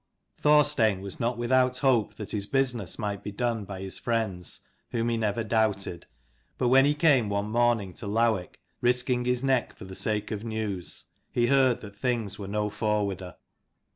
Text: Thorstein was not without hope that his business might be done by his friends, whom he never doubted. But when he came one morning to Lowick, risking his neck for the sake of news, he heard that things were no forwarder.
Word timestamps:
Thorstein 0.39 1.01
was 1.01 1.19
not 1.19 1.37
without 1.37 1.77
hope 1.77 2.15
that 2.15 2.31
his 2.31 2.47
business 2.47 2.97
might 2.97 3.21
be 3.21 3.31
done 3.31 3.65
by 3.65 3.81
his 3.81 3.99
friends, 3.99 4.61
whom 4.89 5.09
he 5.09 5.15
never 5.15 5.43
doubted. 5.43 6.07
But 6.57 6.69
when 6.69 6.85
he 6.85 6.95
came 6.95 7.29
one 7.29 7.51
morning 7.51 7.93
to 7.99 8.07
Lowick, 8.07 8.59
risking 8.81 9.25
his 9.25 9.43
neck 9.43 9.77
for 9.77 9.85
the 9.85 9.95
sake 9.95 10.31
of 10.31 10.43
news, 10.43 11.05
he 11.31 11.45
heard 11.45 11.81
that 11.81 11.95
things 11.95 12.39
were 12.39 12.47
no 12.47 12.71
forwarder. 12.71 13.35